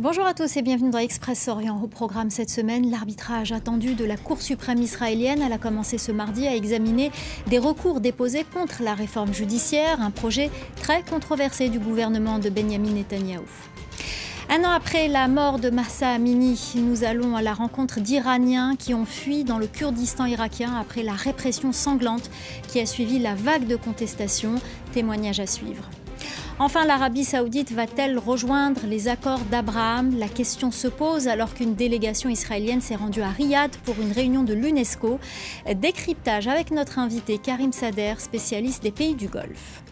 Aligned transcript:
Bonjour 0.00 0.24
à 0.24 0.32
tous 0.32 0.56
et 0.56 0.62
bienvenue 0.62 0.88
dans 0.88 0.98
Express 0.98 1.46
Orient. 1.48 1.78
Au 1.84 1.86
programme 1.86 2.30
cette 2.30 2.48
semaine, 2.48 2.90
l'arbitrage 2.90 3.52
attendu 3.52 3.92
de 3.94 4.06
la 4.06 4.16
Cour 4.16 4.40
suprême 4.40 4.80
israélienne. 4.80 5.42
Elle 5.44 5.52
a 5.52 5.58
commencé 5.58 5.98
ce 5.98 6.10
mardi 6.10 6.46
à 6.46 6.56
examiner 6.56 7.12
des 7.48 7.58
recours 7.58 8.00
déposés 8.00 8.46
contre 8.50 8.82
la 8.82 8.94
réforme 8.94 9.34
judiciaire, 9.34 10.00
un 10.00 10.10
projet 10.10 10.48
très 10.76 11.02
controversé 11.02 11.68
du 11.68 11.78
gouvernement 11.78 12.38
de 12.38 12.48
Benjamin 12.48 12.92
Netanyahou. 12.92 13.44
Un 14.48 14.64
an 14.64 14.70
après 14.70 15.06
la 15.06 15.28
mort 15.28 15.58
de 15.58 15.68
Massa 15.68 16.08
Amini, 16.08 16.58
nous 16.76 17.04
allons 17.04 17.36
à 17.36 17.42
la 17.42 17.52
rencontre 17.52 18.00
d'Iraniens 18.00 18.76
qui 18.76 18.94
ont 18.94 19.04
fui 19.04 19.44
dans 19.44 19.58
le 19.58 19.66
Kurdistan 19.66 20.24
irakien 20.24 20.76
après 20.80 21.02
la 21.02 21.12
répression 21.12 21.72
sanglante 21.72 22.30
qui 22.68 22.80
a 22.80 22.86
suivi 22.86 23.18
la 23.18 23.34
vague 23.34 23.66
de 23.66 23.76
contestation. 23.76 24.54
Témoignage 24.94 25.40
à 25.40 25.46
suivre. 25.46 25.90
Enfin, 26.58 26.84
l'Arabie 26.84 27.24
saoudite 27.24 27.72
va-t-elle 27.72 28.18
rejoindre 28.18 28.82
les 28.86 29.08
accords 29.08 29.44
d'Abraham? 29.50 30.18
La 30.18 30.28
question 30.28 30.70
se 30.70 30.88
pose 30.88 31.26
alors 31.26 31.54
qu'une 31.54 31.74
délégation 31.74 32.28
israélienne 32.28 32.80
s'est 32.80 32.96
rendue 32.96 33.22
à 33.22 33.30
Riyad 33.30 33.74
pour 33.84 34.00
une 34.00 34.12
réunion 34.12 34.42
de 34.42 34.54
l'UNESCO. 34.54 35.18
Décryptage 35.74 36.48
avec 36.48 36.70
notre 36.70 36.98
invité 36.98 37.38
Karim 37.38 37.72
Sader, 37.72 38.14
spécialiste 38.18 38.82
des 38.82 38.92
pays 38.92 39.14
du 39.14 39.28
Golfe. 39.28 39.82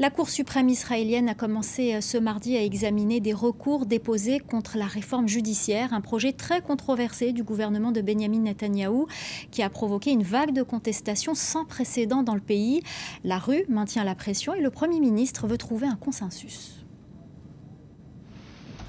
La 0.00 0.10
Cour 0.10 0.30
suprême 0.30 0.68
israélienne 0.68 1.28
a 1.28 1.34
commencé 1.34 1.92
euh, 1.92 2.00
ce 2.00 2.18
mardi 2.18 2.56
à 2.56 2.62
examiner 2.62 3.18
des 3.18 3.32
recours 3.32 3.84
déposés 3.84 4.38
contre 4.38 4.78
la 4.78 4.86
réforme 4.86 5.26
judiciaire, 5.26 5.92
un 5.92 6.00
projet 6.00 6.32
très 6.32 6.60
controversé 6.60 7.32
du 7.32 7.42
gouvernement 7.42 7.90
de 7.90 8.00
Benjamin 8.00 8.42
Netanyahou 8.42 9.08
qui 9.50 9.60
a 9.60 9.68
provoqué 9.68 10.12
une 10.12 10.22
vague 10.22 10.52
de 10.52 10.62
contestation 10.62 11.34
sans 11.34 11.64
précédent 11.64 12.22
dans 12.22 12.36
le 12.36 12.40
pays. 12.40 12.80
La 13.24 13.38
rue 13.38 13.64
maintient 13.68 14.04
la 14.04 14.14
pression 14.14 14.54
et 14.54 14.60
le 14.60 14.70
Premier 14.70 15.00
ministre 15.00 15.48
veut 15.48 15.58
trouver 15.58 15.88
un 15.88 15.96
consensus. 15.96 16.86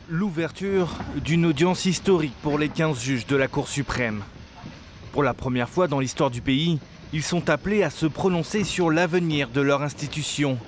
L'ouverture 0.10 0.96
d'une 1.26 1.48
audience 1.48 1.88
historique 1.88 2.36
pour 2.44 2.60
les 2.60 2.70
15 2.70 3.00
juges 3.00 3.26
de 3.26 3.36
la 3.36 3.48
Cour 3.48 3.68
suprême. 3.68 4.22
Pour 5.12 5.24
la 5.24 5.34
première 5.34 5.70
fois 5.70 5.88
dans 5.88 6.00
l'histoire 6.00 6.30
du 6.30 6.42
pays, 6.42 6.78
ils 7.14 7.24
sont 7.24 7.50
appelés 7.50 7.82
à 7.82 7.90
se 7.90 8.06
prononcer 8.06 8.64
sur 8.64 8.92
l'avenir 8.92 9.50
de 9.50 9.62
leur 9.62 9.82
institution 9.82 10.60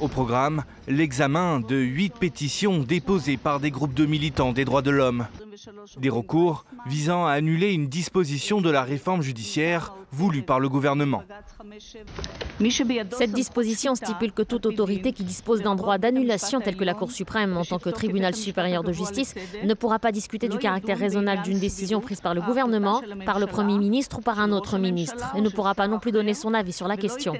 au 0.00 0.08
programme, 0.08 0.64
l'examen 0.88 1.60
de 1.60 1.76
huit 1.76 2.14
pétitions 2.14 2.78
déposées 2.78 3.36
par 3.36 3.60
des 3.60 3.70
groupes 3.70 3.94
de 3.94 4.06
militants 4.06 4.52
des 4.52 4.64
droits 4.64 4.82
de 4.82 4.90
l'homme. 4.90 5.26
Des 5.98 6.10
recours 6.10 6.64
visant 6.86 7.26
à 7.26 7.32
annuler 7.32 7.72
une 7.72 7.88
disposition 7.88 8.60
de 8.60 8.70
la 8.70 8.82
réforme 8.82 9.22
judiciaire 9.22 9.94
voulue 10.12 10.42
par 10.42 10.60
le 10.60 10.68
gouvernement. 10.68 11.22
Cette 13.10 13.32
disposition 13.32 13.94
stipule 13.94 14.32
que 14.32 14.42
toute 14.42 14.66
autorité 14.66 15.12
qui 15.12 15.24
dispose 15.24 15.62
d'un 15.62 15.74
droit 15.74 15.98
d'annulation 15.98 16.60
tel 16.60 16.76
que 16.76 16.84
la 16.84 16.94
Cour 16.94 17.10
suprême 17.10 17.56
en 17.56 17.64
tant 17.64 17.78
que 17.78 17.90
tribunal 17.90 18.34
supérieur 18.34 18.84
de 18.84 18.92
justice 18.92 19.34
ne 19.64 19.74
pourra 19.74 19.98
pas 19.98 20.12
discuter 20.12 20.48
du 20.48 20.58
caractère 20.58 20.98
raisonnable 20.98 21.42
d'une 21.42 21.58
décision 21.58 22.00
prise 22.00 22.20
par 22.20 22.34
le 22.34 22.42
gouvernement, 22.42 23.02
par 23.24 23.38
le 23.38 23.46
Premier 23.46 23.78
ministre 23.78 24.18
ou 24.18 24.22
par 24.22 24.40
un 24.40 24.52
autre 24.52 24.78
ministre, 24.78 25.32
et 25.36 25.40
ne 25.40 25.48
pourra 25.48 25.74
pas 25.74 25.88
non 25.88 25.98
plus 25.98 26.12
donner 26.12 26.34
son 26.34 26.54
avis 26.54 26.72
sur 26.72 26.88
la 26.88 26.96
question. 26.96 27.34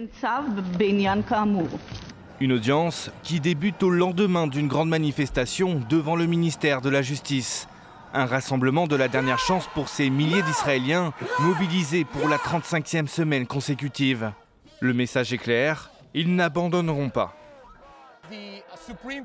Une 2.39 2.53
audience 2.53 3.11
qui 3.23 3.41
débute 3.41 3.83
au 3.83 3.89
lendemain 3.89 4.47
d'une 4.47 4.69
grande 4.69 4.91
manifestation 4.91 5.81
devant 5.89 6.17
le 6.17 6.27
ministère 6.27 6.83
de 6.83 6.91
la 6.91 7.01
Justice. 7.01 7.67
Un 8.13 8.27
rassemblement 8.27 8.87
de 8.87 8.95
la 8.95 9.09
dernière 9.09 9.39
chance 9.39 9.67
pour 9.73 9.89
ces 9.89 10.11
milliers 10.11 10.43
d'Israéliens 10.43 11.15
mobilisés 11.41 12.05
pour 12.05 12.29
la 12.29 12.37
35e 12.37 13.07
semaine 13.07 13.47
consécutive. 13.47 14.33
Le 14.81 14.93
message 14.93 15.33
est 15.33 15.39
clair, 15.39 15.91
ils 16.13 16.35
n'abandonneront 16.35 17.09
pas. 17.09 17.35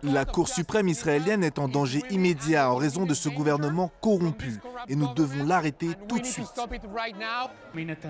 La 0.03 0.23
Cour 0.23 0.48
suprême 0.48 0.88
israélienne 0.88 1.44
est 1.44 1.59
en 1.59 1.68
danger 1.68 2.03
immédiat 2.12 2.72
en 2.72 2.78
raison 2.78 3.06
de 3.06 3.14
ce 3.14 3.28
gouvernement 3.28 3.92
corrompu 4.00 4.62
et 4.88 4.96
nous 4.96 5.14
devons 5.14 5.46
l'arrêter 5.46 5.90
tout 6.08 6.19
de 6.19 6.25
suite. 6.25 6.47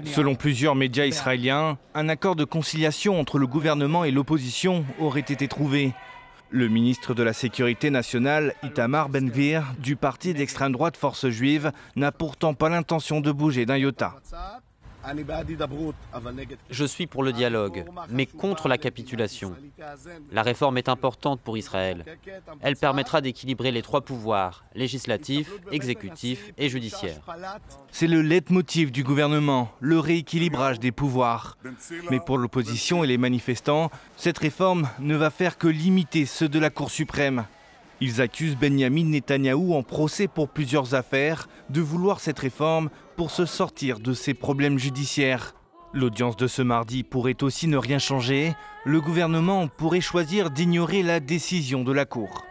Selon 0.06 0.36
plusieurs 0.36 0.76
médias 0.76 1.06
israéliens, 1.06 1.78
un 1.94 2.10
accord 2.10 2.36
de 2.36 2.46
conciliation 2.46 3.20
entre 3.20 3.38
le 3.40 3.48
gouvernement 3.48 4.04
et 4.04 4.12
l'opposition 4.12 4.86
aurait 5.00 5.20
été 5.22 5.48
trouvé. 5.48 5.94
Le 6.54 6.68
ministre 6.68 7.14
de 7.14 7.24
la 7.24 7.32
Sécurité 7.32 7.90
nationale, 7.90 8.54
Itamar 8.62 9.08
Ben-Gvir, 9.08 9.74
du 9.80 9.96
parti 9.96 10.34
d'extrême 10.34 10.74
droite 10.74 10.98
Force 10.98 11.30
juive, 11.30 11.72
n'a 11.96 12.12
pourtant 12.12 12.54
pas 12.54 12.68
l'intention 12.68 13.22
de 13.22 13.32
bouger 13.32 13.66
d'un 13.66 13.78
iota. 13.78 14.16
Je 16.70 16.86
suis 16.86 17.08
pour 17.08 17.24
le 17.24 17.34
dialogue, 17.34 17.86
mais 18.10 18.26
contre 18.26 18.68
la 18.68 18.78
capitulation. 18.78 19.56
La 20.32 20.44
réforme 20.44 20.78
est 20.78 20.90
importante 20.90 21.42
pour 21.42 21.58
Israël. 21.58 22.06
Elle 22.62 22.76
permettra 22.76 23.22
d'équilibrer 23.22 23.72
les 23.72 23.82
trois 23.82 24.02
pouvoirs, 24.02 24.64
législatif, 24.76 25.52
exécutif 25.72 26.52
et 26.58 26.70
judiciaire. 26.70 27.22
C'est 27.92 28.08
le 28.08 28.22
leitmotiv 28.22 28.92
du 28.92 29.04
gouvernement, 29.04 29.72
le 29.80 30.00
rééquilibrage 30.00 30.80
des 30.80 30.92
pouvoirs. 30.92 31.58
Mais 32.10 32.20
pour 32.20 32.38
l'opposition 32.38 33.04
et 33.04 33.08
les 33.08 33.18
manifestants, 33.18 33.92
cette 34.18 34.38
réforme 34.38 34.90
ne 35.00 35.16
va 35.16 35.30
faire 35.30 35.58
que 35.58 35.68
limiter 35.68 36.26
ceux 36.26 36.50
de 36.50 36.60
la 36.60 36.70
Cour 36.70 36.92
suprême. 36.92 37.46
Ils 38.04 38.20
accusent 38.20 38.58
Benjamin 38.58 39.06
Netanyahou 39.06 39.76
en 39.76 39.84
procès 39.84 40.28
pour 40.28 40.50
plusieurs 40.50 40.96
affaires 40.96 41.48
de 41.70 41.82
vouloir 41.82 42.20
cette 42.20 42.40
réforme 42.40 42.90
pour 43.16 43.30
se 43.30 43.46
sortir 43.46 44.00
de 44.00 44.14
ses 44.14 44.34
problèmes 44.34 44.80
judiciaires. 44.80 45.54
L'audience 45.94 46.36
de 46.36 46.48
ce 46.48 46.64
mardi 46.64 47.04
pourrait 47.04 47.44
aussi 47.44 47.68
ne 47.68 47.78
rien 47.78 48.00
changer. 48.00 48.54
Le 48.86 49.02
gouvernement 49.02 49.68
pourrait 49.68 50.02
choisir 50.02 50.50
d'ignorer 50.50 51.04
la 51.04 51.20
décision 51.20 51.84
de 51.84 51.92
la 51.92 52.06
Cour. 52.06 52.44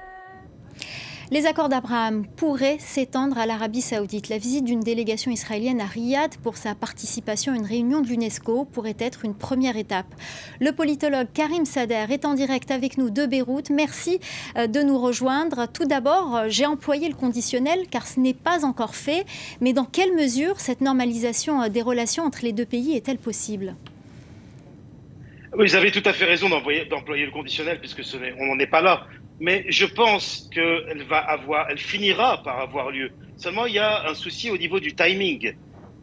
Les 1.33 1.47
accords 1.47 1.69
d'Abraham 1.69 2.27
pourraient 2.27 2.79
s'étendre 2.81 3.39
à 3.39 3.47
l'Arabie 3.47 3.83
saoudite. 3.83 4.31
La 4.31 4.39
visite 4.39 4.65
d'une 4.65 4.81
délégation 4.81 5.31
israélienne 5.31 5.81
à 5.81 5.87
Riyad 5.87 6.35
pour 6.43 6.57
sa 6.57 6.75
participation 6.75 7.53
à 7.53 7.57
une 7.57 7.65
réunion 7.65 8.01
de 8.01 8.09
l'UNESCO 8.09 8.65
pourrait 8.65 8.97
être 8.99 9.25
une 9.25 9.37
première 9.37 9.77
étape. 9.77 10.13
Le 10.61 10.73
politologue 10.73 11.29
Karim 11.33 11.67
Sader 11.67 12.07
est 12.11 12.25
en 12.25 12.35
direct 12.35 12.73
avec 12.73 12.99
nous 12.99 13.11
de 13.11 13.27
Beyrouth. 13.27 13.71
Merci 13.71 14.19
euh, 14.59 14.67
de 14.67 14.81
nous 14.81 14.99
rejoindre. 14.99 15.69
Tout 15.73 15.85
d'abord, 15.85 16.35
euh, 16.35 16.45
j'ai 16.49 16.67
employé 16.67 17.09
le 17.09 17.15
conditionnel 17.15 17.87
car 17.89 18.09
ce 18.09 18.19
n'est 18.19 18.35
pas 18.35 18.65
encore 18.65 18.97
fait. 18.97 19.25
Mais 19.61 19.73
dans 19.73 19.85
quelle 19.85 20.13
mesure 20.17 20.59
cette 20.59 20.81
normalisation 20.81 21.63
euh, 21.63 21.69
des 21.69 21.83
relations 21.83 22.25
entre 22.25 22.41
les 22.43 22.53
deux 22.53 22.67
pays 22.67 22.97
est-elle 22.97 23.19
possible? 23.19 23.77
Vous 25.53 25.77
avez 25.77 25.93
tout 25.93 26.03
à 26.05 26.13
fait 26.13 26.25
raison 26.25 26.49
d'employer 26.49 27.27
le 27.27 27.33
conditionnel, 27.33 27.79
puisque 27.81 28.03
on 28.39 28.47
n'en 28.47 28.59
est 28.59 28.69
pas 28.69 28.81
là 28.81 29.07
mais 29.41 29.65
je 29.69 29.87
pense 29.87 30.49
qu'elle 30.53 31.03
va 31.09 31.19
avoir, 31.19 31.67
elle 31.71 31.79
finira 31.79 32.43
par 32.43 32.61
avoir 32.61 32.91
lieu. 32.91 33.11
Seulement, 33.39 33.65
il 33.65 33.75
y 33.75 33.79
a 33.79 34.07
un 34.07 34.15
souci 34.15 34.51
au 34.51 34.59
niveau 34.59 34.81
du 34.81 34.95
timing 34.95 35.55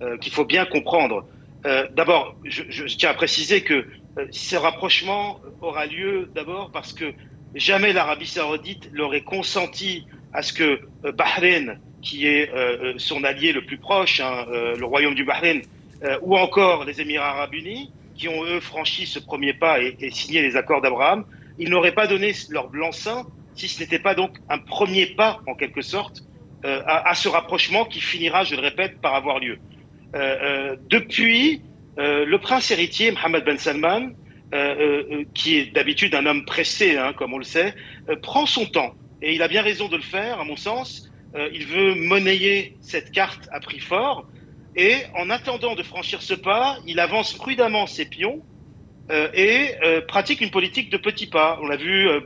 euh, 0.02 0.18
qu'il 0.18 0.34
faut 0.34 0.44
bien 0.44 0.66
comprendre. 0.66 1.24
Euh, 1.68 1.88
d'abord, 1.96 2.36
je, 2.44 2.84
tiens 2.98 3.12
à 3.12 3.14
préciser 3.14 3.62
que 3.62 3.86
euh, 4.18 4.26
ce 4.32 4.56
rapprochement 4.56 5.40
aura 5.62 5.86
lieu 5.86 6.30
d'abord 6.34 6.72
parce 6.72 6.94
que 6.94 7.14
jamais 7.54 7.94
l'Arabie 7.94 8.26
saoudite 8.26 8.92
n'aurait 8.94 9.22
consenti 9.22 10.08
à 10.34 10.42
ce 10.42 10.52
que 10.52 10.82
Bahreïn, 11.04 11.80
qui 12.02 12.28
est 12.28 12.52
son 12.98 13.24
allié 13.24 13.54
le 13.54 13.66
plus 13.66 13.78
proche, 13.78 14.20
hein, 14.20 14.46
le 14.50 14.86
royaume 14.86 15.16
du 15.16 15.24
Bahreïn, 15.24 15.62
ou 16.22 16.38
encore 16.38 16.84
les 16.84 17.02
Émirats 17.02 17.32
arabes 17.32 17.56
unis, 17.56 17.92
qui 18.14 18.28
ont 18.28 18.44
eux 18.44 18.60
franchi 18.60 19.08
ce 19.08 19.20
premier 19.20 19.54
pas 19.54 19.80
et 19.82 20.12
signé 20.12 20.42
les 20.42 20.56
accords 20.56 20.82
d'Abraham, 20.82 21.26
ils 21.60 21.70
n'auraient 21.70 21.94
pas 21.94 22.08
donné 22.08 22.34
leur 22.50 22.70
blanc-seing 22.70 23.26
si 23.58 23.68
ce 23.68 23.80
n'était 23.80 24.00
pas 24.00 24.16
donc 24.16 24.38
un 24.50 24.60
premier 24.60 25.08
pas, 25.08 25.42
en 25.48 25.56
quelque 25.56 25.82
sorte, 25.82 26.22
euh, 26.66 26.82
à, 26.86 27.14
ce 27.16 27.28
rapprochement 27.28 27.86
qui 27.86 28.02
finira, 28.02 28.44
je 28.44 28.56
le 28.56 28.62
répète, 28.62 29.00
par 29.02 29.16
avoir 29.16 29.40
lieu. 29.40 29.58
Euh, 30.16 30.20
euh, 30.20 30.76
depuis, 30.90 31.62
le 31.98 32.38
prince 32.38 32.70
héritier, 32.70 33.12
Mohamed 33.12 33.44
Ben 33.44 33.58
Salman, 33.58 34.12
qui 35.34 35.58
est 35.58 35.74
d'habitude 35.74 36.14
un 36.14 36.28
homme 36.28 36.46
pressé, 36.46 36.96
hein, 36.96 37.12
comme 37.14 37.34
on 37.34 37.40
le 37.40 37.44
sait, 37.44 37.74
prend 38.22 38.46
son 38.46 38.68
temps. 38.68 38.94
Et 39.24 39.34
il 39.34 39.42
a 39.42 39.48
bien 39.48 39.64
raison 39.64 39.88
de 39.88 39.96
le 39.96 40.04
faire, 40.04 40.40
à 40.40 40.44
mon 40.44 40.56
sens. 40.56 41.12
il 41.52 41.66
veut 41.66 41.96
monnayer 41.96 42.78
cette 42.82 43.12
carte 43.12 43.50
à 43.52 43.60
prix 43.60 43.80
fort. 43.80 44.28
Et 44.76 44.94
en 45.16 45.32
attendant 45.32 45.74
de 45.74 45.82
franchir 45.82 46.22
ce 46.22 46.36
pas, 46.36 46.78
il 46.86 47.00
avance 47.00 47.34
prudemment 47.34 47.88
ses 47.88 48.06
pions 48.06 48.44
et 49.10 49.72
euh, 49.84 50.02
pratique 50.02 50.42
une 50.42 50.52
politique 50.52 50.90
de 50.90 50.98
petits 50.98 51.28
pas. 51.28 51.60
On 51.62 51.70
a 51.70 51.78
vu 51.78 52.08
euh, 52.08 52.20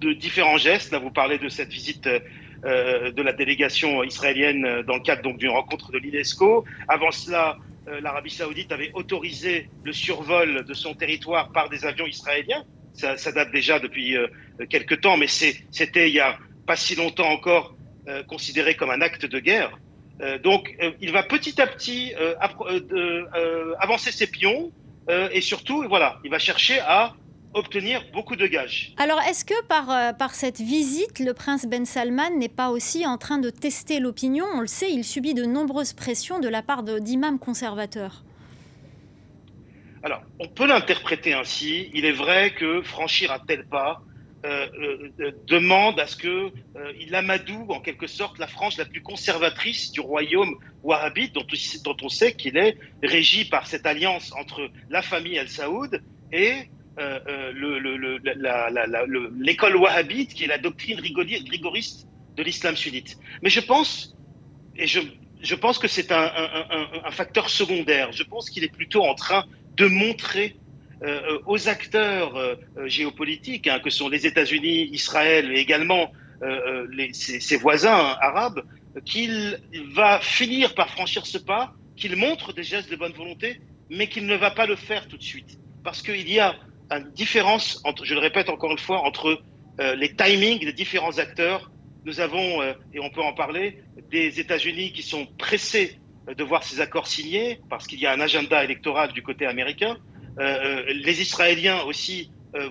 de 0.00 0.12
différents 0.12 0.58
gestes. 0.58 0.92
Là, 0.92 0.98
vous 0.98 1.10
parlez 1.10 1.38
de 1.38 1.48
cette 1.48 1.70
visite 1.70 2.08
de 2.64 3.22
la 3.22 3.32
délégation 3.32 4.02
israélienne 4.02 4.82
dans 4.82 4.96
le 4.96 5.02
cadre 5.02 5.32
d'une 5.36 5.50
rencontre 5.50 5.92
de 5.92 5.98
l'UNESCO. 5.98 6.64
Avant 6.88 7.12
cela, 7.12 7.58
l'Arabie 8.02 8.30
Saoudite 8.30 8.72
avait 8.72 8.90
autorisé 8.94 9.68
le 9.84 9.92
survol 9.92 10.64
de 10.64 10.74
son 10.74 10.94
territoire 10.94 11.52
par 11.52 11.68
des 11.68 11.84
avions 11.84 12.06
israéliens. 12.06 12.64
Ça, 12.92 13.16
ça 13.18 13.30
date 13.30 13.52
déjà 13.52 13.78
depuis 13.78 14.16
quelques 14.68 15.00
temps, 15.02 15.16
mais 15.16 15.28
c'était 15.28 16.08
il 16.08 16.14
y 16.14 16.20
a 16.20 16.38
pas 16.66 16.74
si 16.74 16.96
longtemps 16.96 17.28
encore 17.28 17.76
considéré 18.26 18.74
comme 18.74 18.90
un 18.90 19.02
acte 19.02 19.26
de 19.26 19.38
guerre. 19.38 19.78
donc, 20.42 20.74
il 21.00 21.12
va 21.12 21.22
petit 21.22 21.60
à 21.60 21.68
petit 21.68 22.14
avancer 23.78 24.10
ses 24.10 24.26
pions, 24.26 24.72
euh, 25.08 25.28
et 25.32 25.40
surtout, 25.40 25.84
voilà, 25.88 26.18
il 26.24 26.30
va 26.30 26.38
chercher 26.38 26.80
à 26.80 27.14
obtenir 27.54 28.02
beaucoup 28.12 28.36
de 28.36 28.46
gages. 28.46 28.92
Alors, 28.98 29.20
est-ce 29.22 29.44
que 29.44 29.64
par, 29.66 29.90
euh, 29.90 30.12
par 30.12 30.34
cette 30.34 30.60
visite, 30.60 31.20
le 31.20 31.32
prince 31.32 31.66
Ben 31.66 31.86
Salman 31.86 32.36
n'est 32.36 32.50
pas 32.50 32.70
aussi 32.70 33.06
en 33.06 33.16
train 33.16 33.38
de 33.38 33.50
tester 33.50 33.98
l'opinion? 33.98 34.44
On 34.54 34.60
le 34.60 34.66
sait, 34.66 34.92
il 34.92 35.04
subit 35.04 35.34
de 35.34 35.44
nombreuses 35.44 35.92
pressions 35.92 36.38
de 36.38 36.48
la 36.48 36.62
part 36.62 36.82
d'imams 36.82 37.38
conservateurs. 37.38 38.24
Alors, 40.02 40.22
on 40.38 40.48
peut 40.48 40.66
l'interpréter 40.66 41.34
ainsi. 41.34 41.90
Il 41.94 42.04
est 42.04 42.12
vrai 42.12 42.52
que 42.54 42.82
franchir 42.82 43.32
un 43.32 43.38
tel 43.38 43.66
pas 43.66 44.02
demande 45.46 45.98
à 45.98 46.06
ce 46.06 46.16
que 46.16 46.52
il 47.00 47.14
amadoue 47.14 47.66
en 47.70 47.80
quelque 47.80 48.06
sorte 48.06 48.38
la 48.38 48.46
frange 48.46 48.76
la 48.76 48.84
plus 48.84 49.02
conservatrice 49.02 49.90
du 49.92 50.00
royaume 50.00 50.56
wahhabite, 50.82 51.34
dont, 51.34 51.96
on 52.02 52.08
sait 52.08 52.34
qu'il 52.34 52.56
est 52.56 52.76
régi 53.02 53.44
par 53.44 53.66
cette 53.66 53.86
alliance 53.86 54.32
entre 54.38 54.70
la 54.88 55.02
famille 55.02 55.38
Al 55.38 55.48
Saoud 55.48 56.00
et 56.32 56.68
euh, 56.98 57.20
euh, 57.28 58.18
l'école 59.38 59.76
wahhabite, 59.76 60.32
qui 60.32 60.44
est 60.44 60.48
la 60.48 60.58
doctrine 60.58 60.98
rigoriste 60.98 62.06
de 62.36 62.42
l'islam 62.42 62.74
sunnite. 62.74 63.18
Mais 63.42 63.50
je 63.50 63.60
pense, 63.60 64.16
et 64.76 64.86
je, 64.86 65.54
pense 65.54 65.78
que 65.78 65.88
c'est 65.88 66.10
un, 66.10 66.30
facteur 67.10 67.50
secondaire. 67.50 68.12
Je 68.12 68.22
pense 68.22 68.48
qu'il 68.48 68.64
est 68.64 68.72
plutôt 68.72 69.02
en 69.04 69.14
train 69.14 69.44
de 69.76 69.86
montrer 69.86 70.56
euh, 71.02 71.38
aux 71.46 71.68
acteurs 71.68 72.56
géopolitiques, 72.86 73.68
hein, 73.68 73.80
que 73.80 73.90
sont 73.90 74.08
les 74.08 74.26
États-Unis, 74.26 74.88
Israël 74.92 75.52
et 75.52 75.60
également 75.60 76.12
ses, 77.12 77.56
voisins 77.56 78.16
arabes, 78.20 78.62
qu'il 79.04 79.58
va 79.94 80.20
finir 80.20 80.74
par 80.74 80.90
franchir 80.90 81.26
ce 81.26 81.38
pas, 81.38 81.74
qu'il 81.96 82.16
montre 82.16 82.52
des 82.52 82.62
gestes 82.62 82.90
de 82.90 82.96
bonne 82.96 83.12
volonté, 83.12 83.60
mais 83.90 84.08
qu'il 84.08 84.26
ne 84.26 84.36
va 84.36 84.50
pas 84.50 84.66
le 84.66 84.76
faire 84.76 85.08
tout 85.08 85.16
de 85.16 85.22
suite. 85.22 85.58
Parce 85.82 86.02
qu'il 86.02 86.30
y 86.30 86.38
a 86.38 86.56
une 86.90 87.10
différence, 87.12 87.82
je 88.02 88.14
le 88.14 88.20
répète 88.20 88.48
encore 88.48 88.72
une 88.72 88.78
fois, 88.78 89.00
entre 89.00 89.40
euh, 89.80 89.94
les 89.94 90.14
timings 90.14 90.60
des 90.60 90.72
différents 90.72 91.18
acteurs. 91.18 91.70
Nous 92.04 92.20
avons, 92.20 92.62
euh, 92.62 92.72
et 92.94 93.00
on 93.00 93.10
peut 93.10 93.22
en 93.22 93.32
parler, 93.32 93.82
des 94.10 94.40
États-Unis 94.40 94.92
qui 94.92 95.02
sont 95.02 95.26
pressés 95.38 95.98
euh, 96.28 96.34
de 96.34 96.44
voir 96.44 96.62
ces 96.62 96.80
accords 96.80 97.06
signés 97.06 97.60
parce 97.68 97.86
qu'il 97.86 98.00
y 98.00 98.06
a 98.06 98.12
un 98.12 98.20
agenda 98.20 98.64
électoral 98.64 99.12
du 99.12 99.22
côté 99.22 99.46
américain. 99.46 99.98
Les 100.38 101.22
Israéliens 101.22 101.82
aussi 101.82 102.30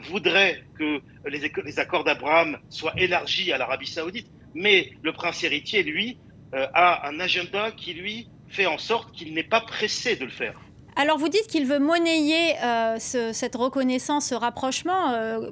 voudraient 0.10 0.64
que 0.78 1.02
les, 1.28 1.52
les 1.64 1.80
accords 1.80 2.04
d'Abraham 2.04 2.58
soient 2.70 2.94
élargis 2.98 3.52
à 3.52 3.58
l'Arabie 3.58 3.88
saoudite, 3.88 4.28
mais 4.54 4.92
le 5.04 5.14
prince 5.14 5.44
héritier, 5.44 5.84
lui, 5.84 6.18
a 6.54 7.08
un 7.08 7.20
agenda 7.20 7.72
qui, 7.72 7.94
lui, 7.94 8.28
fait 8.48 8.66
en 8.66 8.78
sorte 8.78 9.12
qu'il 9.12 9.34
n'est 9.34 9.44
pas 9.44 9.62
pressé 9.62 10.16
de 10.16 10.26
le 10.26 10.32
faire. 10.32 10.60
Alors 10.96 11.18
vous 11.18 11.30
dites 11.30 11.48
qu'il 11.48 11.66
veut 11.66 11.80
monnayer 11.80 12.58
euh, 12.64 12.98
cette 13.00 13.56
reconnaissance, 13.56 14.30
ce 14.30 14.36
rapprochement. 14.36 15.12
Euh, 15.12 15.50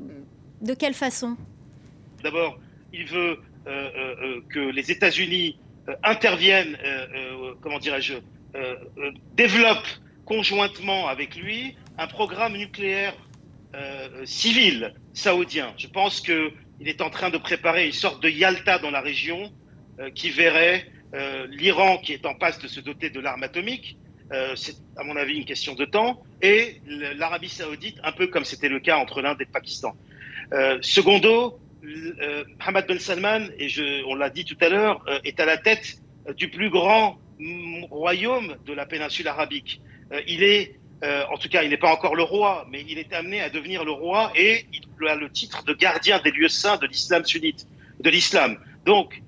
de 0.61 0.73
quelle 0.73 0.93
façon? 0.93 1.35
D'abord, 2.23 2.57
il 2.93 3.05
veut 3.05 3.37
euh, 3.67 4.39
que 4.49 4.59
les 4.59 4.91
États-Unis 4.91 5.57
interviennent, 6.01 6.77
comment 7.61 7.79
dirais-je, 7.79 8.13
développent 9.35 9.99
conjointement 10.23 11.09
avec 11.09 11.35
lui 11.35 11.75
un 11.97 12.07
programme 12.07 12.57
nucléaire 12.57 13.15
civil 14.25 14.93
saoudien. 15.13 15.73
Je 15.77 15.87
pense 15.87 16.21
qu'il 16.21 16.53
est 16.85 17.01
en 17.01 17.09
train 17.09 17.31
de 17.31 17.39
préparer 17.39 17.87
une 17.87 17.91
sorte 17.91 18.21
de 18.21 18.29
Yalta 18.29 18.77
dans 18.77 18.91
la 18.91 19.01
région 19.01 19.51
qui 20.13 20.29
verrait 20.29 20.85
l'Iran 21.49 21.97
qui 21.97 22.13
est 22.13 22.25
en 22.27 22.35
passe 22.35 22.59
de 22.59 22.67
se 22.67 22.79
doter 22.79 23.09
de 23.09 23.19
l'arme 23.19 23.41
atomique, 23.41 23.97
euh, 24.31 24.55
c'est 24.55 24.75
à 24.97 25.03
mon 25.03 25.15
avis 25.15 25.37
une 25.37 25.45
question 25.45 25.75
de 25.75 25.85
temps, 25.85 26.23
et 26.41 26.81
l'Arabie 26.87 27.49
saoudite, 27.49 27.97
un 28.03 28.11
peu 28.11 28.27
comme 28.27 28.45
c'était 28.45 28.69
le 28.69 28.79
cas 28.79 28.97
entre 28.97 29.21
l'Inde 29.21 29.37
et 29.41 29.45
le 29.45 29.51
Pakistan. 29.51 29.95
Euh, 30.53 30.79
secondo, 30.81 31.59
euh, 31.83 32.43
Mohammed 32.59 32.87
Ben 32.87 32.99
Salman, 32.99 33.47
et 33.59 33.67
on 34.07 34.15
l'a 34.15 34.29
dit 34.29 34.45
tout 34.45 34.57
à 34.61 34.69
l'heure, 34.69 35.05
est 35.23 35.39
à 35.39 35.45
la 35.45 35.57
tête 35.57 35.97
du 36.37 36.49
plus 36.49 36.69
grand 36.69 37.19
royaume 37.89 38.55
de 38.65 38.73
la 38.73 38.85
péninsule 38.85 39.27
arabique. 39.27 39.81
il 40.27 40.43
est, 40.43 40.75
en 41.03 41.37
tout 41.37 41.49
cas, 41.49 41.63
il 41.63 41.69
n'est 41.69 41.77
pas 41.77 41.91
encore 41.91 42.15
le 42.15 42.23
roi, 42.23 42.65
mais 42.69 42.85
il 42.87 42.97
est 42.97 43.11
amené 43.13 43.41
à 43.41 43.49
devenir 43.49 43.83
le 43.83 43.91
roi 43.91 44.31
et 44.35 44.65
il 44.71 45.07
a 45.07 45.15
le 45.15 45.29
titre 45.29 45.63
de 45.65 45.73
gardien 45.73 46.19
des 46.19 46.31
lieux 46.31 46.47
saints 46.47 46.77
de 46.77 46.87
l'islam 46.87 47.25
sunnite, 47.25 47.67
de 47.99 48.09
l'islam. 48.09 48.57
Donc, 48.85 49.21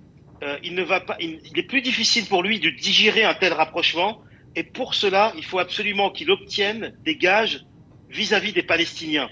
il 0.63 0.73
ne 0.73 0.83
va 0.83 1.01
pas, 1.01 1.17
il, 1.19 1.41
est 1.53 1.67
plus 1.67 1.81
difficile 1.81 2.27
pour 2.27 2.43
lui 2.43 2.59
de 2.61 2.69
digérer 2.69 3.25
un 3.25 3.33
tel 3.33 3.51
rapprochement 3.51 4.21
et 4.55 4.63
pour 4.63 4.93
cela, 4.93 5.33
il 5.35 5.43
faut 5.43 5.59
absolument 5.59 6.09
qu'il 6.11 6.31
obtienne 6.31 6.95
des 7.03 7.17
gages 7.17 7.65
vis-à-vis 8.09 8.53
des 8.53 8.63
Palestiniens, 8.63 9.29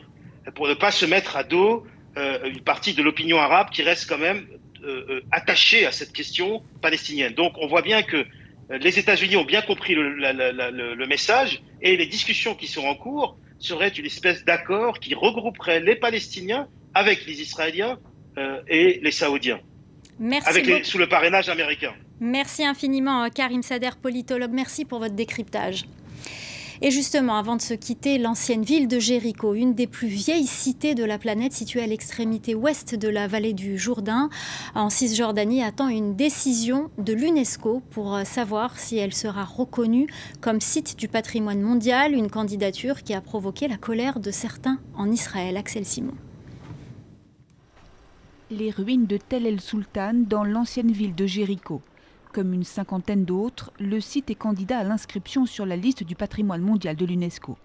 pour 0.56 0.68
ne 0.68 0.74
pas 0.74 0.92
se 0.92 1.06
mettre 1.06 1.38
à 1.38 1.44
dos 1.44 1.86
euh, 2.18 2.44
une 2.46 2.62
partie 2.62 2.94
de 2.94 3.02
l'opinion 3.02 3.40
arabe 3.40 3.70
qui 3.72 3.82
reste 3.82 4.08
quand 4.08 4.18
même 4.18 4.46
euh, 4.84 5.06
euh, 5.10 5.22
attachée 5.32 5.86
à 5.86 5.92
cette 5.92 6.12
question 6.12 6.62
palestinienne. 6.82 7.34
Donc 7.34 7.54
on 7.58 7.68
voit 7.68 7.82
bien 7.82 8.04
que 8.04 8.26
les 8.80 9.00
États-Unis 9.00 9.36
ont 9.36 9.46
bien 9.46 9.62
compris 9.62 9.96
le, 9.96 10.10
le, 10.10 11.08
message 11.08 11.62
et 11.82 11.98
les 11.98 12.06
discussions 12.06 12.56
qui 12.56 12.68
sont 12.68 12.86
en 12.86 12.96
cours 12.96 13.38
seraient 13.60 13.90
une 13.90 14.06
espèce 14.06 14.44
d'accord 14.46 15.00
qui 15.00 15.16
regrouperait 15.16 15.80
les 15.80 15.96
Palestiniens 15.96 16.68
avec 16.94 17.26
les 17.26 17.42
Israéliens 17.42 18.00
et 18.68 19.00
les 19.04 19.12
Saoudiens, 19.12 19.60
Merci 20.20 20.50
avec 20.50 20.86
sous 20.86 20.98
le 20.98 21.08
parrainage 21.08 21.50
américain. 21.50 21.94
Merci 22.20 22.66
infiniment, 22.66 23.30
Karim 23.30 23.64
Sader, 23.64 23.90
politologue. 24.02 24.52
Merci 24.54 24.86
pour 24.86 25.00
votre 25.00 25.16
décryptage. 25.16 25.84
Et 26.82 26.92
justement, 26.92 27.38
avant 27.38 27.56
de 27.56 27.62
se 27.62 27.74
quitter, 27.74 28.18
l'ancienne 28.18 28.64
ville 28.64 28.88
de 28.88 29.00
Jéricho, 29.00 29.54
une 29.54 29.74
des 29.74 29.88
plus 29.88 30.08
vieilles 30.08 30.48
cités 30.48 30.96
de 30.96 31.04
la 31.04 31.18
planète 31.18 31.54
située 31.54 31.82
à 31.82 31.88
l'extrémité 31.88 32.56
ouest 32.56 32.96
de 32.96 33.08
la 33.08 33.28
vallée 33.28 33.54
du 33.54 33.78
Jourdain, 33.78 34.30
en 34.76 34.90
Cisjordanie, 34.90 35.64
attend 35.64 35.88
une 35.88 36.16
décision 36.16 36.90
de 36.98 37.14
l'UNESCO 37.14 37.82
pour 37.92 38.20
savoir 38.26 38.78
si 38.80 38.98
elle 38.98 39.14
sera 39.14 39.44
reconnue 39.44 40.08
comme 40.42 40.62
site 40.62 40.98
du 40.98 41.08
patrimoine 41.08 41.62
mondial, 41.62 42.14
une 42.14 42.30
candidature 42.30 43.04
qui 43.04 43.14
a 43.14 43.22
provoqué 43.22 43.68
la 43.68 43.78
colère 43.78 44.20
de 44.20 44.32
certains 44.32 44.80
en 44.96 45.12
Israël. 45.12 45.58
Axel 45.58 45.86
Simon. 45.86 46.14
Les 48.52 48.72
ruines 48.72 49.08
de 49.08 49.18
Tel 49.18 49.48
El 49.48 49.62
Sultan 49.62 50.14
dans 50.16 50.44
l'ancienne 50.44 50.92
ville 50.92 51.16
de 51.16 51.26
Jéricho. 51.26 51.82
Comme 52.34 52.52
une 52.52 52.64
cinquantaine 52.64 53.26
d'autres, 53.26 53.72
le 53.80 54.02
site 54.02 54.32
est 54.32 54.36
candidat 54.36 54.80
à 54.80 54.84
l'inscription 54.84 55.46
sur 55.46 55.68
la 55.68 55.76
liste 55.76 56.04
du 56.04 56.16
patrimoine 56.16 56.64
mondial 56.64 56.96
de 56.96 57.06
l'UNESCO. 57.06 57.60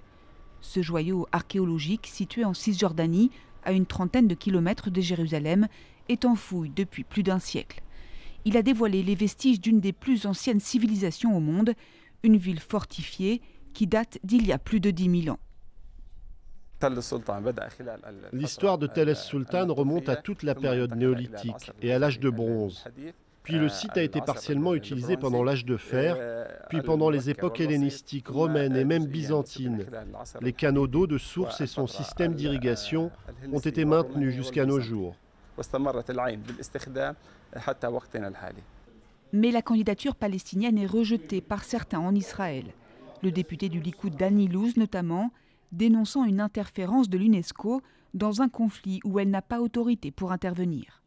Ce 0.61 0.83
joyau 0.83 1.27
archéologique, 1.33 2.07
situé 2.07 2.45
en 2.45 2.53
Cisjordanie, 2.53 3.31
à 3.65 3.73
une 3.73 3.87
trentaine 3.87 4.29
de 4.29 4.35
kilomètres 4.35 4.91
de 4.91 5.01
Jérusalem, 5.01 5.69
est 6.11 6.27
en 6.27 6.35
fouille 6.35 6.69
depuis 6.69 7.03
plus 7.03 7.23
d'un 7.23 7.39
siècle. 7.39 7.81
Il 8.45 8.59
a 8.59 8.63
dévoilé 8.63 9.03
les 9.03 9.15
vestiges 9.15 9.59
d'une 9.59 9.81
des 9.81 9.95
plus 9.95 10.27
anciennes 10.27 10.61
civilisations 10.61 11.35
au 11.35 11.41
monde, 11.41 11.73
une 12.23 12.37
ville 12.37 12.61
fortifiée 12.61 13.41
qui 13.73 13.87
date 13.87 14.19
d'il 14.23 14.47
y 14.47 14.53
a 14.53 14.59
plus 14.59 14.81
de 14.81 14.91
10 14.91 15.23
000 15.23 15.35
ans. 15.35 15.41
L'histoire 18.35 18.77
de 18.77 18.87
Tel 18.87 19.09
es-Sultan 19.09 19.73
remonte 19.73 20.11
à 20.11 20.17
toute 20.17 20.43
la 20.43 20.55
période 20.55 20.95
néolithique 20.95 21.73
et 21.81 21.91
à 21.91 21.99
l'âge 21.99 22.21
de 22.21 22.29
bronze. 22.29 22.85
Puis 23.49 23.59
le 23.59 23.71
site 23.71 23.97
a 23.97 24.03
été 24.03 24.21
partiellement 24.21 24.75
utilisé 24.75 25.17
pendant 25.17 25.43
l'âge 25.43 25.65
de 25.65 25.79
fer, 25.79 26.19
puis 26.69 26.83
pendant 26.83 27.09
les 27.09 27.31
époques 27.31 27.61
hellénistiques, 27.61 28.29
romaines 28.29 28.77
et 28.77 28.85
même 28.85 29.07
byzantines. 29.07 29.87
Les 30.43 30.53
canaux 30.53 30.87
d'eau 30.87 31.07
de 31.07 31.17
source 31.17 31.63
et 31.63 31.67
son 31.67 31.87
système 31.87 32.35
d'irrigation 32.35 33.11
ont 33.51 33.59
été 33.59 33.87
maintenus 33.87 34.35
jusqu'à 34.35 34.67
nos 34.67 34.81
jours. 34.81 35.17
Mais 39.33 39.51
la 39.51 39.63
candidature 39.63 40.15
palestinienne 40.15 40.77
est 40.77 40.85
rejetée 40.85 41.41
par 41.41 41.65
certains 41.65 42.01
en 42.01 42.15
Israël. 42.15 42.67
Le 43.23 43.33
député 43.33 43.71
du 43.71 43.81
Likoud 43.81 44.15
Dani 44.15 44.47
Louz 44.49 44.77
notamment, 44.77 45.31
dénonçant 45.73 46.27
une 46.27 46.43
interférence 46.43 47.09
de 47.09 47.17
l'UNESCO 47.17 47.81
dans 48.13 48.43
un 48.43 48.51
conflit 48.51 49.01
où 49.05 49.19
elle 49.19 49.31
n'a 49.31 49.41
pas 49.41 49.63
autorité 49.63 50.11
pour 50.11 50.33
intervenir. 50.33 51.03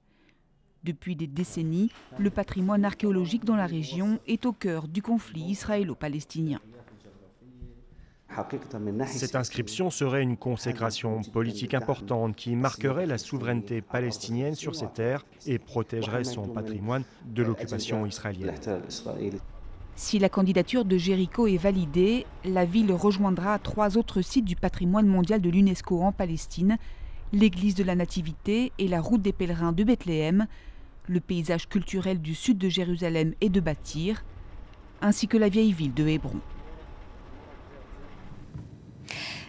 Depuis 0.83 1.15
des 1.15 1.27
décennies, 1.27 1.91
le 2.17 2.31
patrimoine 2.31 2.85
archéologique 2.85 3.45
dans 3.45 3.55
la 3.55 3.67
région 3.67 4.19
est 4.27 4.47
au 4.47 4.51
cœur 4.51 4.87
du 4.87 5.03
conflit 5.03 5.43
israélo-palestinien. 5.43 6.59
Cette 9.05 9.35
inscription 9.35 9.91
serait 9.91 10.23
une 10.23 10.37
consécration 10.37 11.21
politique 11.21 11.75
importante 11.75 12.35
qui 12.35 12.55
marquerait 12.55 13.05
la 13.05 13.17
souveraineté 13.17 13.81
palestinienne 13.81 14.55
sur 14.55 14.75
ses 14.75 14.87
terres 14.87 15.25
et 15.45 15.59
protégerait 15.59 16.23
son 16.23 16.47
patrimoine 16.47 17.03
de 17.25 17.43
l'occupation 17.43 18.05
israélienne. 18.05 18.55
Si 19.95 20.17
la 20.17 20.29
candidature 20.29 20.85
de 20.85 20.97
Jéricho 20.97 21.45
est 21.45 21.57
validée, 21.57 22.25
la 22.43 22.65
ville 22.65 22.93
rejoindra 22.93 23.59
trois 23.59 23.97
autres 23.97 24.21
sites 24.21 24.45
du 24.45 24.55
patrimoine 24.55 25.05
mondial 25.05 25.41
de 25.41 25.49
l'UNESCO 25.49 26.01
en 26.01 26.11
Palestine, 26.11 26.77
l'église 27.33 27.75
de 27.75 27.83
la 27.83 27.95
Nativité 27.95 28.71
et 28.79 28.87
la 28.87 29.01
route 29.01 29.21
des 29.21 29.33
pèlerins 29.33 29.73
de 29.73 29.83
Bethléem, 29.83 30.47
le 31.07 31.19
paysage 31.19 31.67
culturel 31.67 32.21
du 32.21 32.35
sud 32.35 32.57
de 32.57 32.69
Jérusalem 32.69 33.33
et 33.41 33.49
de 33.49 33.59
Bâtir, 33.59 34.23
ainsi 35.01 35.27
que 35.27 35.37
la 35.37 35.49
vieille 35.49 35.73
ville 35.73 35.93
de 35.93 36.07
Hébron. 36.07 36.41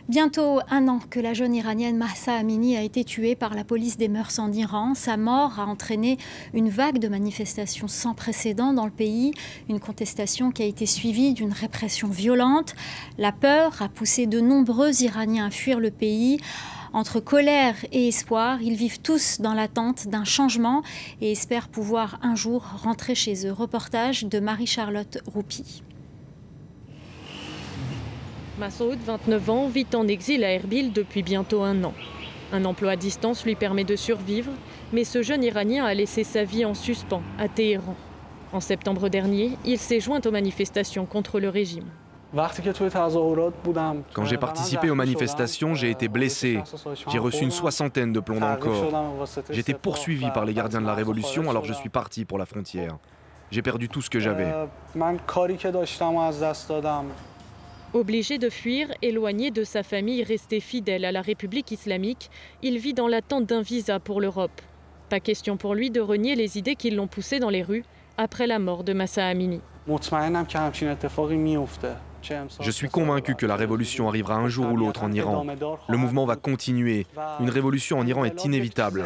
Bientôt 0.09 0.59
un 0.69 0.89
an 0.89 0.99
que 1.11 1.21
la 1.21 1.33
jeune 1.33 1.55
iranienne 1.55 1.97
Mahsa 1.97 2.35
Amini 2.35 2.77
a 2.77 2.83
été 2.83 3.05
tuée 3.05 3.37
par 3.37 3.55
la 3.55 3.63
police 3.63 3.97
des 3.97 4.09
mœurs 4.09 4.41
en 4.41 4.51
Iran. 4.53 4.95
Sa 4.95 5.17
mort 5.17 5.61
a 5.61 5.67
entraîné 5.67 6.19
une 6.55 6.71
vague 6.71 6.99
de 6.99 7.07
manifestations 7.07 7.87
sans 7.87 8.13
précédent 8.13 8.73
dans 8.73 8.85
le 8.85 8.91
pays, 8.91 9.33
une 9.69 9.79
contestation 9.79 10.51
qui 10.51 10.65
a 10.65 10.67
été 10.67 10.87
suivie 10.87 11.35
d'une 11.35 11.53
répression 11.53 12.09
violente. 12.09 12.75
La 13.17 13.31
peur 13.31 13.81
a 13.81 13.89
poussé 13.89 14.27
de 14.27 14.41
nombreux 14.41 15.03
Iraniens 15.03 15.47
à 15.47 15.51
fuir 15.51 15.79
le 15.79 15.93
pays. 15.93 16.41
Entre 16.95 17.21
colère 17.21 17.77
et 17.91 18.09
espoir, 18.09 18.61
ils 18.61 18.77
vivent 18.77 19.01
tous 19.01 19.41
dans 19.41 19.55
l'attente 19.55 20.09
d'un 20.09 20.25
changement 20.25 20.83
et 21.23 21.33
espèrent 21.33 21.69
pouvoir 21.69 22.19
un 22.23 22.35
jour 22.35 22.65
rentrer 22.83 23.15
chez 23.15 23.47
eux. 23.47 23.53
Reportage 23.53 24.25
de 24.25 24.41
Marie-Charlotte 24.41 25.19
Roupi. 25.27 25.83
Massoud, 28.59 28.99
29 29.07 29.51
ans, 29.51 29.69
vit 29.69 29.87
en 29.95 30.07
exil 30.07 30.45
à 30.45 30.53
Erbil 30.53 30.93
depuis 30.93 31.23
bientôt 31.23 31.63
un 31.63 31.83
an. 31.83 31.95
Un 32.53 32.67
emploi 32.67 32.93
à 32.93 32.97
distance 32.97 33.47
lui 33.47 33.55
permet 33.55 33.85
de 33.85 33.97
survivre, 33.97 34.53
mais 34.93 35.05
ce 35.05 35.23
jeune 35.23 35.43
Iranien 35.43 35.87
a 35.87 35.95
laissé 35.95 36.25
sa 36.25 36.45
vie 36.45 36.67
en 36.67 36.75
suspens 36.75 37.23
à 37.39 37.49
Téhéran. 37.49 37.97
En 38.53 38.61
septembre 38.61 39.09
dernier, 39.09 39.53
il 39.65 39.79
s'est 39.79 40.01
joint 40.01 40.21
aux 40.27 40.31
manifestations 40.31 41.07
contre 41.07 41.41
le 41.41 41.49
régime. 41.49 41.89
Quand 42.35 44.25
j'ai 44.25 44.39
participé 44.39 44.91
aux 44.91 44.95
manifestations, 44.95 45.75
j'ai 45.75 45.91
été 45.91 46.09
blessé. 46.09 46.61
J'ai 47.09 47.19
reçu 47.19 47.45
une 47.45 47.51
soixantaine 47.51 48.13
de 48.13 48.21
plombs 48.21 48.41
dans 48.41 48.53
le 48.53 48.57
corps. 48.57 49.27
J'étais 49.51 49.75
poursuivi 49.75 50.31
par 50.31 50.45
les 50.45 50.55
gardiens 50.55 50.81
de 50.81 50.87
la 50.87 50.95
Révolution, 50.95 51.51
alors 51.51 51.65
je 51.65 51.75
suis 51.75 51.91
parti 51.91 52.25
pour 52.25 52.39
la 52.39 52.47
frontière. 52.47 52.97
J'ai 53.51 53.61
perdu 53.61 53.89
tout 53.91 54.01
ce 54.01 54.09
que 54.09 54.19
j'avais. 54.19 54.51
Obligé 57.93 58.39
de 58.39 58.49
fuir, 58.49 58.89
éloigné 59.03 59.51
de 59.51 59.65
sa 59.65 59.83
famille, 59.83 60.25
resté 60.25 60.61
fidèle 60.61 61.05
à 61.05 61.13
la 61.13 61.21
République 61.21 61.71
islamique, 61.71 62.31
il 62.63 62.79
vit 62.79 62.95
dans 62.95 63.09
l'attente 63.09 63.45
d'un 63.45 63.61
visa 63.61 64.01
pour 64.01 64.23
l'Europe. 64.23 64.63
Pas 65.11 65.21
question 65.21 65.59
pour 65.59 65.75
lui 65.75 65.91
de 65.91 66.01
renier 66.01 66.35
les 66.35 66.57
idées 66.57 66.77
qui 66.77 66.91
l'ont 66.91 67.07
poussé 67.07 67.39
dans 67.39 67.51
les 67.51 67.63
rues 67.63 67.85
après 68.17 68.47
la 68.47 68.59
mort 68.59 68.83
de 68.83 68.95
Massa 68.95 69.27
Amini. 69.27 69.61
Je 72.61 72.71
suis 72.71 72.89
convaincu 72.89 73.35
que 73.35 73.47
la 73.47 73.57
révolution 73.57 74.09
arrivera 74.09 74.35
un 74.35 74.49
jour 74.49 74.71
ou 74.71 74.77
l'autre 74.77 75.03
en 75.03 75.13
Iran. 75.13 75.47
Le 75.89 75.97
mouvement 75.97 76.25
va 76.25 76.37
continuer. 76.37 77.07
Une 77.41 77.51
révolution 77.51 77.99
en 77.99 78.07
Iran 78.07 78.25
est 78.25 78.45
inévitable. 78.45 79.05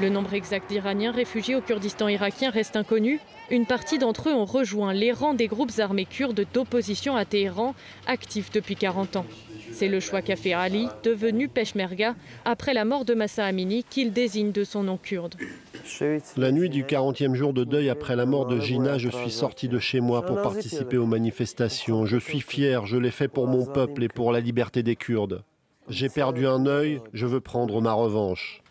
Le 0.00 0.08
nombre 0.08 0.32
exact 0.32 0.70
d'Iraniens 0.70 1.12
réfugiés 1.12 1.56
au 1.56 1.60
Kurdistan 1.60 2.08
irakien 2.08 2.50
reste 2.50 2.76
inconnu. 2.76 3.20
Une 3.50 3.66
partie 3.66 3.98
d'entre 3.98 4.28
eux 4.28 4.32
ont 4.32 4.44
rejoint 4.44 4.92
les 4.92 5.10
rangs 5.10 5.34
des 5.34 5.48
groupes 5.48 5.72
armés 5.78 6.04
kurdes 6.04 6.46
d'opposition 6.54 7.16
à 7.16 7.24
Téhéran, 7.24 7.74
actifs 8.06 8.52
depuis 8.52 8.76
40 8.76 9.16
ans. 9.16 9.26
C'est 9.72 9.88
le 9.88 9.98
choix 9.98 10.22
qu'a 10.22 10.36
fait 10.36 10.52
Ali, 10.52 10.86
devenu 11.02 11.48
Peshmerga, 11.48 12.14
après 12.44 12.74
la 12.74 12.84
mort 12.84 13.04
de 13.04 13.14
Massa 13.14 13.44
Amini, 13.44 13.82
qu'il 13.82 14.12
désigne 14.12 14.52
de 14.52 14.62
son 14.62 14.84
nom 14.84 14.96
kurde. 14.96 15.34
La 16.36 16.52
nuit 16.52 16.68
du 16.68 16.84
40e 16.84 17.34
jour 17.34 17.52
de 17.52 17.64
deuil 17.64 17.90
après 17.90 18.14
la 18.14 18.24
mort 18.24 18.46
de 18.46 18.60
Gina, 18.60 18.98
je 18.98 19.08
suis 19.08 19.32
sorti 19.32 19.68
de 19.68 19.80
chez 19.80 19.98
moi 19.98 20.24
pour 20.24 20.40
participer 20.42 20.96
aux 20.96 21.06
manifestations. 21.06 22.06
Je 22.06 22.18
suis 22.18 22.40
fier, 22.40 22.86
je 22.86 22.98
l'ai 22.98 23.10
fait 23.10 23.28
pour 23.28 23.48
mon 23.48 23.66
peuple 23.66 24.04
et 24.04 24.08
pour 24.08 24.30
la 24.30 24.38
liberté 24.38 24.84
des 24.84 24.94
Kurdes. 24.94 25.42
J'ai 25.88 26.08
perdu 26.08 26.46
un 26.46 26.66
œil, 26.66 27.00
je 27.12 27.26
veux 27.26 27.40
prendre 27.40 27.80
ma 27.80 27.92
revanche. 27.94 28.62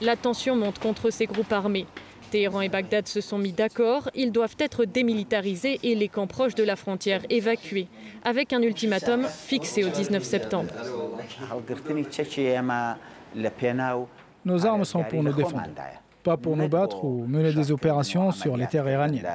La 0.00 0.14
tension 0.14 0.54
monte 0.54 0.78
contre 0.78 1.10
ces 1.10 1.26
groupes 1.26 1.52
armés. 1.52 1.86
Téhéran 2.34 2.62
et 2.62 2.68
Bagdad 2.68 3.06
se 3.06 3.20
sont 3.20 3.38
mis 3.38 3.52
d'accord, 3.52 4.10
ils 4.12 4.32
doivent 4.32 4.56
être 4.58 4.84
démilitarisés 4.86 5.78
et 5.84 5.94
les 5.94 6.08
camps 6.08 6.26
proches 6.26 6.56
de 6.56 6.64
la 6.64 6.74
frontière 6.74 7.20
évacués, 7.30 7.86
avec 8.24 8.52
un 8.52 8.60
ultimatum 8.60 9.24
fixé 9.28 9.84
au 9.84 9.88
19 9.88 10.20
septembre. 10.20 10.68
Nos 14.44 14.66
armes 14.66 14.84
sont 14.84 15.04
pour 15.04 15.22
nous 15.22 15.32
défendre, 15.32 15.62
pas 16.24 16.36
pour 16.36 16.56
nous 16.56 16.68
battre 16.68 17.04
ou 17.04 17.24
mener 17.24 17.52
des 17.52 17.70
opérations 17.70 18.32
sur 18.32 18.56
les 18.56 18.66
terres 18.66 18.90
iraniennes. 18.90 19.28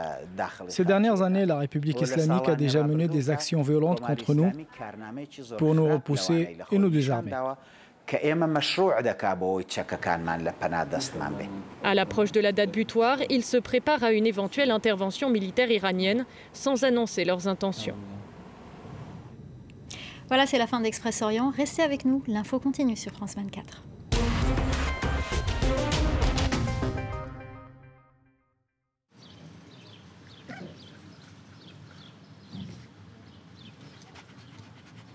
Ces 0.67 0.83
dernières 0.83 1.21
années, 1.21 1.45
la 1.45 1.59
République 1.59 2.01
islamique 2.01 2.49
a 2.49 2.55
déjà 2.55 2.83
mené 2.83 3.07
des 3.07 3.29
actions 3.29 3.61
violentes 3.61 4.01
contre 4.01 4.33
nous 4.33 4.51
pour 5.57 5.73
nous 5.73 5.87
repousser 5.87 6.57
et 6.69 6.77
nous 6.77 6.89
désarmer. 6.89 7.31
À 11.83 11.93
l'approche 11.93 12.31
de 12.31 12.39
la 12.39 12.51
date 12.51 12.71
butoir, 12.71 13.19
ils 13.29 13.43
se 13.43 13.57
préparent 13.57 14.03
à 14.03 14.11
une 14.11 14.25
éventuelle 14.25 14.71
intervention 14.71 15.29
militaire 15.29 15.69
iranienne 15.69 16.25
sans 16.53 16.83
annoncer 16.83 17.25
leurs 17.25 17.47
intentions. 17.47 17.95
Voilà, 20.27 20.45
c'est 20.45 20.57
la 20.57 20.67
fin 20.67 20.79
d'Express 20.79 21.21
Orient. 21.21 21.51
Restez 21.55 21.81
avec 21.81 22.05
nous, 22.05 22.23
l'info 22.27 22.59
continue 22.59 22.95
sur 22.95 23.11
France 23.11 23.35
24. 23.35 23.83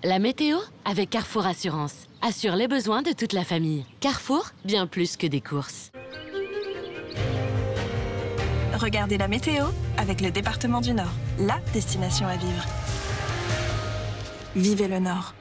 La 0.06 0.18
météo 0.18 0.58
avec 0.84 1.08
Carrefour 1.08 1.46
Assurance 1.46 2.08
assure 2.20 2.56
les 2.56 2.68
besoins 2.68 3.00
de 3.00 3.12
toute 3.12 3.32
la 3.32 3.42
famille. 3.42 3.87
Carrefour, 4.00 4.50
bien 4.62 4.87
plus 4.87 5.16
que 5.16 5.26
des 5.26 5.40
courses. 5.40 5.92
Regardez 8.75 9.16
la 9.16 9.28
météo 9.28 9.64
avec 9.96 10.20
le 10.20 10.30
département 10.30 10.82
du 10.82 10.92
Nord, 10.92 11.14
la 11.38 11.58
destination 11.73 12.26
à 12.26 12.37
vivre. 12.37 12.66
Vivez 14.54 14.88
le 14.88 14.99
Nord. 14.99 15.32